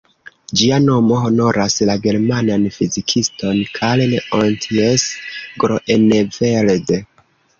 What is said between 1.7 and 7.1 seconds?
la germanan fizikiston "Karl-Ontjes Groeneveld".